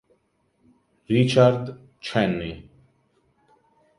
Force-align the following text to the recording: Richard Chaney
Richard 1.11 1.77
Chaney 2.01 2.57